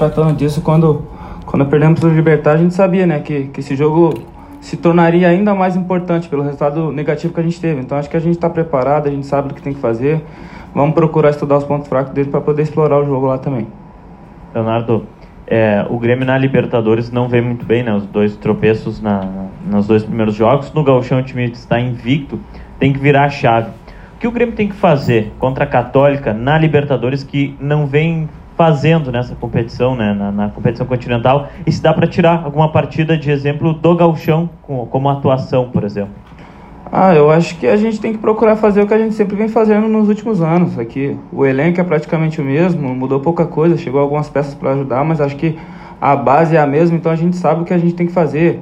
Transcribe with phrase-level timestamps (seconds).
[0.00, 1.02] Tratando disso, quando,
[1.44, 4.14] quando perdemos o Libertar, a gente sabia né, que, que esse jogo
[4.58, 7.82] se tornaria ainda mais importante pelo resultado negativo que a gente teve.
[7.82, 10.24] Então acho que a gente está preparado, a gente sabe do que tem que fazer.
[10.74, 13.66] Vamos procurar estudar os pontos fracos dele para poder explorar o jogo lá também.
[14.54, 15.04] Leonardo,
[15.46, 17.92] é, o Grêmio na Libertadores não vem muito bem, né?
[17.92, 19.28] Os dois tropeços na,
[19.66, 20.72] nos dois primeiros jogos.
[20.72, 22.40] No Gauchão o time está invicto,
[22.78, 23.68] tem que virar a chave.
[24.16, 28.30] O que o Grêmio tem que fazer contra a Católica na Libertadores que não vem
[28.60, 33.16] fazendo nessa competição, né, na, na competição continental, e se dá para tirar alguma partida
[33.16, 36.12] de exemplo do Gauchão como, como atuação, por exemplo?
[36.92, 39.34] Ah, eu acho que a gente tem que procurar fazer o que a gente sempre
[39.34, 40.78] vem fazendo nos últimos anos.
[40.78, 45.02] Aqui o elenco é praticamente o mesmo, mudou pouca coisa, chegou algumas peças para ajudar,
[45.06, 45.58] mas acho que
[45.98, 48.12] a base é a mesma, então a gente sabe o que a gente tem que
[48.12, 48.60] fazer.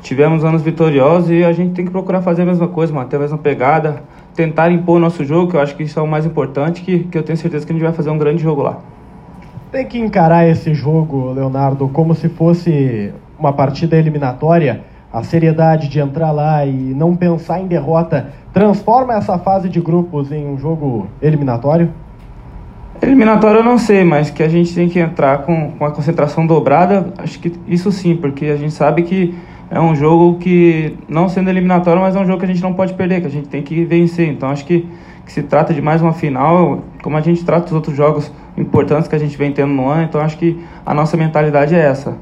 [0.00, 3.20] Tivemos anos vitoriosos e a gente tem que procurar fazer a mesma coisa, manter a
[3.20, 4.02] mesma pegada,
[4.34, 7.04] tentar impor o nosso jogo, que eu acho que isso é o mais importante, que,
[7.04, 8.80] que eu tenho certeza que a gente vai fazer um grande jogo lá.
[9.70, 14.82] Tem que encarar esse jogo, Leonardo, como se fosse uma partida eliminatória.
[15.12, 20.30] A seriedade de entrar lá e não pensar em derrota transforma essa fase de grupos
[20.30, 21.90] em um jogo eliminatório?
[23.00, 26.46] Eliminatório eu não sei, mas que a gente tem que entrar com, com a concentração
[26.46, 29.34] dobrada, acho que isso sim, porque a gente sabe que
[29.70, 32.72] é um jogo que, não sendo eliminatório, mas é um jogo que a gente não
[32.74, 34.28] pode perder, que a gente tem que vencer.
[34.28, 34.88] Então acho que,
[35.28, 39.06] que se trata de mais uma final, como a gente trata os outros jogos importantes
[39.06, 42.16] que a gente vem tendo no ano, então acho que a nossa mentalidade é essa.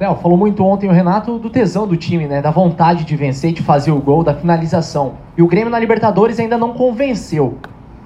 [0.00, 2.42] Léo, falou muito ontem o Renato do tesão do time, né?
[2.42, 5.12] Da vontade de vencer, de fazer o gol, da finalização.
[5.38, 7.56] E o Grêmio na Libertadores ainda não convenceu.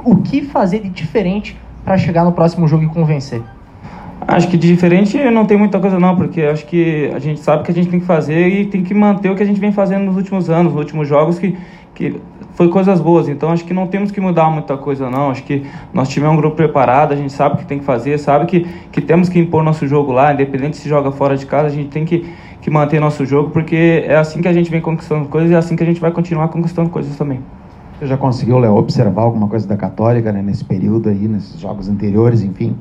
[0.05, 3.42] O que fazer de diferente para chegar no próximo jogo e convencer?
[4.28, 7.62] Acho que de diferente não tem muita coisa não, porque acho que a gente sabe
[7.62, 9.72] que a gente tem que fazer e tem que manter o que a gente vem
[9.72, 11.56] fazendo nos últimos anos, nos últimos jogos, que,
[11.97, 12.20] que
[12.52, 13.27] foi coisas boas.
[13.28, 15.30] Então acho que não temos que mudar muita coisa não.
[15.30, 18.19] Acho que nós tivemos um grupo preparado, a gente sabe o que tem que fazer,
[18.19, 21.67] sabe que, que temos que impor nosso jogo lá, independente se joga fora de casa,
[21.67, 22.30] a gente tem que,
[22.61, 25.56] que manter nosso jogo, porque é assim que a gente vem conquistando coisas e é
[25.56, 27.41] assim que a gente vai continuar conquistando coisas também.
[27.98, 31.89] Você já conseguiu, Léo, observar alguma coisa da Católica né, nesse período aí, nesses jogos
[31.89, 32.77] anteriores, enfim?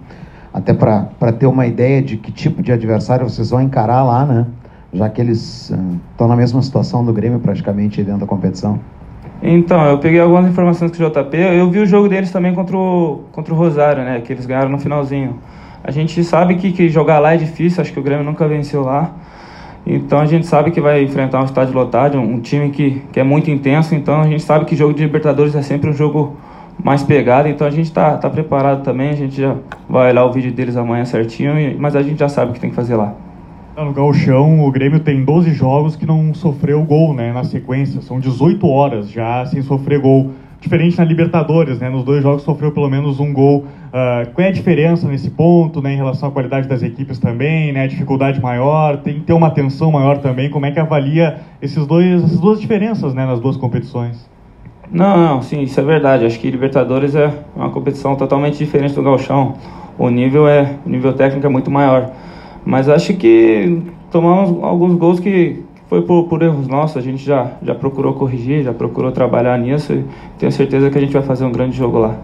[0.53, 4.45] Até para ter uma ideia de que tipo de adversário vocês vão encarar lá, né?
[4.93, 5.71] Já que eles
[6.11, 8.79] estão uh, na mesma situação do Grêmio praticamente dentro da competição.
[9.47, 11.37] Então, eu peguei algumas informações com o JP.
[11.37, 14.19] Eu vi o jogo deles também contra o, contra o Rosário, né?
[14.21, 15.39] Que eles ganharam no finalzinho.
[15.83, 18.81] A gente sabe que, que jogar lá é difícil, acho que o Grêmio nunca venceu
[18.81, 19.11] lá.
[19.85, 23.23] Então a gente sabe que vai enfrentar um estádio lotado, um time que, que é
[23.23, 23.93] muito intenso.
[23.93, 26.35] Então a gente sabe que jogo de Libertadores é sempre um jogo
[26.83, 27.47] mais pegado.
[27.47, 29.11] Então a gente tá, tá preparado também.
[29.11, 29.55] A gente já
[29.87, 32.71] vai olhar o vídeo deles amanhã certinho, mas a gente já sabe o que tem
[32.71, 33.13] que fazer lá.
[33.77, 38.01] No Gauchão, o Grêmio tem 12 jogos que não sofreu gol né, na sequência.
[38.01, 40.31] São 18 horas já sem sofrer gol.
[40.61, 41.89] Diferente na Libertadores, né?
[41.89, 43.65] Nos dois jogos sofreu pelo menos um gol.
[43.87, 47.73] Uh, qual é a diferença nesse ponto, né, em relação à qualidade das equipes também,
[47.73, 47.83] né?
[47.83, 50.49] A dificuldade maior, tem que ter uma atenção maior também.
[50.49, 54.27] Como é que avalia esses dois, essas duas diferenças, né, nas duas competições?
[54.89, 56.25] Não, não, sim, isso é verdade.
[56.25, 59.55] Acho que Libertadores é uma competição totalmente diferente do Gauchão.
[59.97, 62.09] O nível é, o nível técnico é muito maior.
[62.65, 66.97] Mas acho que tomamos alguns gols que foi por, por, erros nossos.
[66.97, 70.05] A gente já, já procurou corrigir, já procurou trabalhar nisso e
[70.39, 72.15] tenho certeza que a gente vai fazer um grande jogo lá.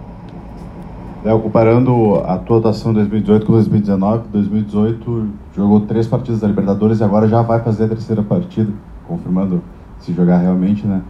[1.23, 6.99] Léo, comparando a tua atuação em 2018 com 2019, 2018 jogou três partidas da Libertadores
[6.99, 8.71] e agora já vai fazer a terceira partida,
[9.07, 9.61] confirmando
[9.99, 11.01] se jogar realmente, né?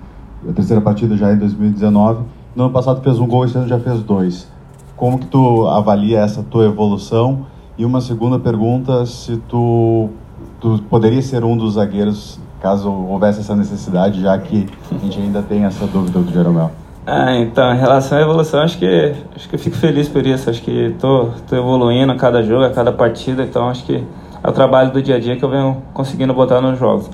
[0.50, 2.24] A terceira partida já é em 2019.
[2.53, 4.52] No ano passado fez um gol, esse ano já fez dois.
[4.98, 7.46] Como que tu avalia essa tua evolução?
[7.78, 10.09] E uma segunda pergunta, se tu,
[10.59, 15.42] tu poderia ser um dos zagueiros caso houvesse essa necessidade, já que a gente ainda
[15.42, 16.72] tem essa dúvida do Jeromel.
[17.06, 20.50] Ah, então, em relação à evolução, acho que acho que eu fico feliz por isso.
[20.50, 24.04] Acho que tô, tô evoluindo a cada jogo, a cada partida, então acho que
[24.44, 27.10] é o trabalho do dia a dia que eu venho conseguindo botar nos jogos.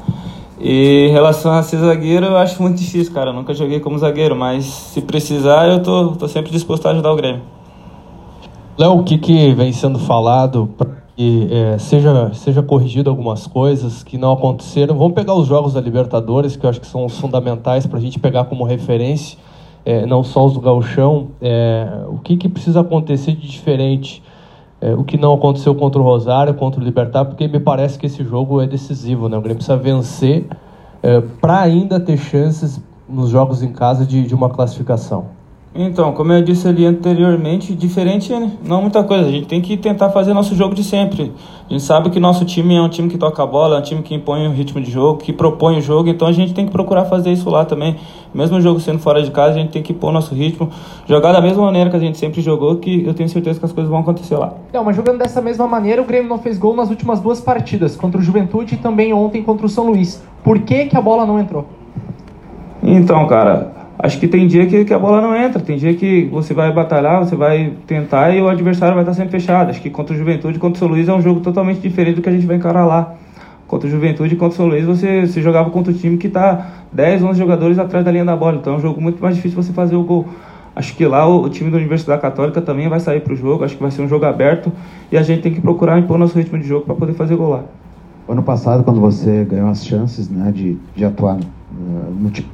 [0.60, 3.30] E em relação a ser zagueiro, eu acho muito difícil, cara.
[3.30, 7.12] Eu nunca joguei como zagueiro, mas se precisar, eu tô, tô sempre disposto a ajudar
[7.14, 7.42] o Grêmio.
[8.78, 14.04] Léo, o que, que vem sendo falado para que é, seja, seja corrigido algumas coisas
[14.04, 14.96] que não aconteceram?
[14.96, 18.02] Vamos pegar os jogos da Libertadores, que eu acho que são os fundamentais para a
[18.02, 19.36] gente pegar como referência,
[19.84, 21.30] é, não só os do Gauchão.
[21.42, 24.22] É, o que, que precisa acontecer de diferente?
[24.80, 28.06] É, o que não aconteceu contra o Rosário, contra o Libertar, porque me parece que
[28.06, 29.38] esse jogo é decisivo, né?
[29.38, 30.46] O Grêmio precisa vencer
[31.02, 32.80] é, para ainda ter chances
[33.10, 35.37] nos jogos em casa de, de uma classificação.
[35.80, 38.52] Então, como eu disse ali anteriormente, diferente né?
[38.66, 39.28] não muita coisa.
[39.28, 41.32] A gente tem que tentar fazer nosso jogo de sempre.
[41.70, 43.84] A gente sabe que nosso time é um time que toca a bola, é um
[43.84, 46.66] time que impõe o ritmo de jogo, que propõe o jogo, então a gente tem
[46.66, 47.96] que procurar fazer isso lá também.
[48.34, 50.68] Mesmo o jogo sendo fora de casa, a gente tem que pôr o nosso ritmo,
[51.08, 53.72] jogar da mesma maneira que a gente sempre jogou, que eu tenho certeza que as
[53.72, 54.54] coisas vão acontecer lá.
[54.74, 57.96] Não, mas jogando dessa mesma maneira, o Grêmio não fez gol nas últimas duas partidas,
[57.96, 60.24] contra o Juventude e também ontem contra o São Luís.
[60.44, 61.68] Por que, que a bola não entrou?
[62.82, 66.26] Então, cara, Acho que tem dia que, que a bola não entra, tem dia que
[66.32, 69.72] você vai batalhar, você vai tentar e o adversário vai estar sempre fechado.
[69.72, 72.22] Acho que contra o Juventude, contra o São Luís é um jogo totalmente diferente do
[72.22, 73.16] que a gente vai encarar lá.
[73.68, 76.86] Contra o Juventude contra o São Luís você, você jogava contra o time que está
[76.94, 78.58] 10, 11 jogadores atrás da linha da bola.
[78.58, 80.28] Então é um jogo muito mais difícil você fazer o gol.
[80.76, 83.64] Acho que lá o, o time da Universidade Católica também vai sair para o jogo.
[83.64, 84.72] Acho que vai ser um jogo aberto
[85.12, 87.50] e a gente tem que procurar impor nosso ritmo de jogo para poder fazer gol
[87.50, 87.64] lá.
[88.30, 92.48] Ano passado, quando você ganhou as chances né, de, de atuar uh, no time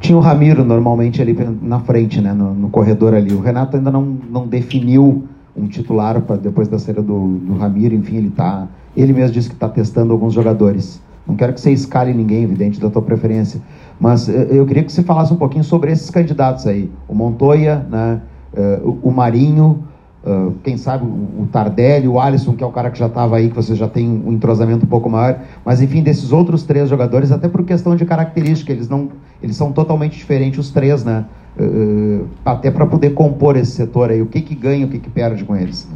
[0.00, 3.32] tinha o Ramiro normalmente ali na frente, né, no, no corredor ali.
[3.32, 5.24] O Renato ainda não, não definiu
[5.54, 8.66] um titular para depois da saída do, do Ramiro, enfim, ele tá,
[8.96, 11.00] ele mesmo disse que está testando alguns jogadores.
[11.26, 13.60] Não quero que você escale ninguém, evidente da tua preferência,
[14.00, 17.86] mas eh, eu queria que você falasse um pouquinho sobre esses candidatos aí, o Montoya,
[17.90, 18.20] né,
[18.56, 19.84] uh, o Marinho,
[20.22, 23.48] Uh, quem sabe o Tardelli, o Alisson, que é o cara que já estava aí,
[23.48, 27.32] que você já tem um entrosamento um pouco maior, mas enfim, desses outros três jogadores,
[27.32, 29.08] até por questão de característica, eles não,
[29.42, 31.24] eles são totalmente diferentes os três, né?
[31.58, 35.08] Uh, até para poder compor esse setor aí, o que que ganha, o que que
[35.08, 35.88] perde com eles?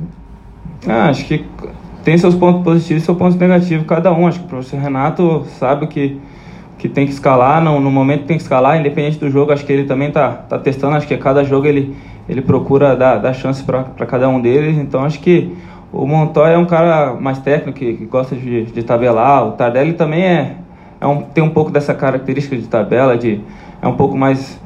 [0.87, 1.44] Ah, acho que
[2.03, 4.26] tem seus pontos positivos e seus pontos negativos cada um.
[4.26, 6.19] Acho que o professor Renato sabe que
[6.85, 9.73] que tem que escalar, no, no momento tem que escalar, independente do jogo, acho que
[9.73, 11.97] ele também tá, tá testando, acho que cada jogo ele
[12.29, 14.76] ele procura dar, dar chance para cada um deles.
[14.79, 15.53] Então acho que
[15.93, 19.47] o Montoya é um cara mais técnico, que, que gosta de, de, tabelar.
[19.47, 20.56] O Tardelli também é,
[21.00, 23.41] é um, tem um pouco dessa característica de tabela, de,
[23.81, 24.61] é um pouco mais,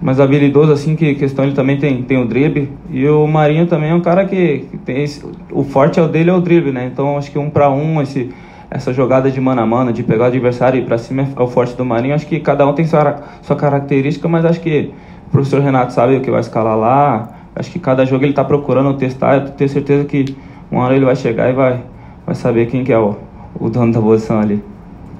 [0.00, 2.70] mais habilidoso, assim, que questão ele também tem, tem o drible.
[2.90, 6.08] E o Marinho também é um cara que, que tem esse, o forte é o
[6.08, 6.84] dele é o drible, né?
[6.92, 8.30] Então acho que um para um, esse,
[8.70, 11.42] essa jogada de mano a mano, de pegar o adversário e ir para cima é
[11.42, 12.14] o forte do Marinho.
[12.14, 14.92] Acho que cada um tem sua, sua característica, mas acho que
[15.32, 17.30] o professor Renato sabe o que vai escalar lá.
[17.56, 19.36] Acho que cada jogo ele está procurando testar.
[19.36, 20.36] Eu tenho certeza que
[20.70, 21.82] uma hora ele vai chegar e vai,
[22.26, 23.16] vai saber quem que é o,
[23.58, 24.62] o dono da posição ali.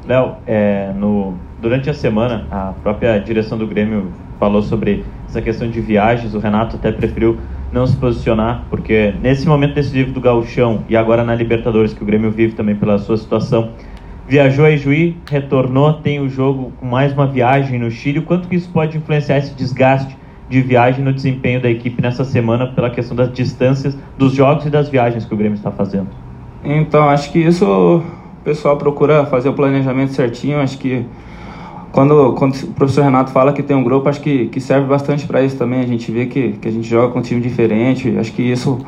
[0.07, 1.33] Léo, é, no,
[1.63, 6.35] durante a semana, a própria direção do Grêmio falou sobre essa questão de viagens.
[6.35, 7.39] O Renato até preferiu
[7.73, 12.07] não se posicionar, porque nesse momento decisivo do Gauchão e agora na Libertadores, que o
[12.07, 13.71] Grêmio vive também pela sua situação,
[14.27, 18.21] viajou a Juí, retornou, tem o jogo com mais uma viagem no Chile.
[18.21, 20.17] Quanto que isso pode influenciar esse desgaste
[20.49, 24.71] de viagem no desempenho da equipe nessa semana pela questão das distâncias dos jogos e
[24.71, 26.09] das viagens que o Grêmio está fazendo?
[26.65, 28.03] Então, acho que isso o
[28.45, 30.61] pessoal procura fazer o planejamento certinho.
[30.61, 31.05] Acho que
[31.91, 35.27] quando, quando o professor Renato fala que tem um grupo, acho que, que serve bastante
[35.27, 35.81] para isso também.
[35.81, 38.17] A gente vê que, que a gente joga com um time diferente.
[38.19, 38.79] Acho que isso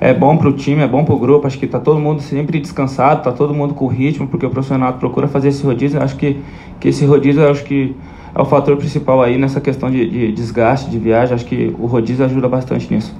[0.00, 1.46] é bom para o time, é bom para o grupo.
[1.46, 4.94] Acho que está todo mundo sempre descansado, está todo mundo com ritmo, porque o profissional
[4.94, 6.02] procura fazer esse rodízio.
[6.02, 6.40] Acho que,
[6.80, 7.94] que esse rodízio acho que
[8.34, 11.34] é o fator principal aí nessa questão de, de desgaste de viagem.
[11.34, 13.14] Acho que o rodízio ajuda bastante nisso.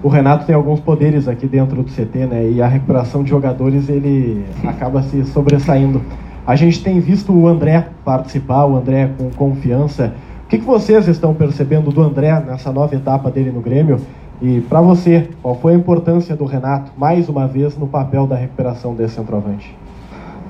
[0.00, 2.50] O Renato tem alguns poderes aqui dentro do CT, né?
[2.50, 6.00] E a recuperação de jogadores ele acaba se sobressaindo.
[6.46, 10.14] A gente tem visto o André participar, o André com confiança.
[10.44, 13.98] O que, que vocês estão percebendo do André nessa nova etapa dele no Grêmio?
[14.40, 18.36] E para você, qual foi a importância do Renato, mais uma vez, no papel da
[18.36, 19.74] recuperação desse centroavante?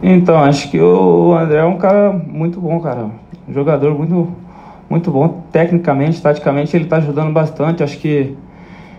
[0.02, 3.08] Então, acho que o André é um cara muito bom, cara.
[3.48, 4.28] Um jogador muito,
[4.90, 5.42] muito bom.
[5.52, 7.82] Tecnicamente, taticamente, ele está ajudando bastante.
[7.82, 8.36] Acho que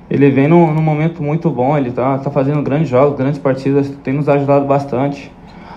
[0.10, 1.78] ele vem num, num, momento muito bom.
[1.78, 3.90] Ele está tá fazendo grandes jogos, grandes partidas.
[4.04, 5.32] Tem nos ajudado bastante.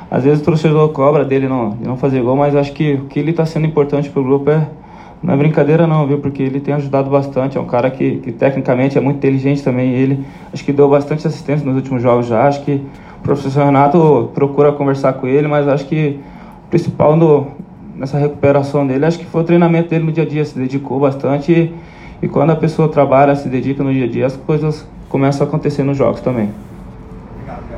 [0.09, 3.05] Às vezes o torcedor cobra dele não, de não fazer gol, mas acho que o
[3.07, 4.67] que ele está sendo importante para o grupo é
[5.23, 6.19] não é brincadeira não, viu?
[6.19, 7.59] Porque ele tem ajudado bastante.
[7.59, 9.93] É um cara que, que tecnicamente é muito inteligente também.
[9.93, 12.47] Ele acho que deu bastante assistência nos últimos jogos já.
[12.47, 12.83] Acho que
[13.19, 16.19] o professor Renato procura conversar com ele, mas acho que
[16.67, 17.49] o principal no,
[17.95, 20.45] nessa recuperação dele, acho que foi o treinamento dele no dia a dia.
[20.45, 21.75] Se dedicou bastante e,
[22.23, 25.49] e quando a pessoa trabalha, se dedica no dia a dia, as coisas começam a
[25.49, 26.49] acontecer nos jogos também.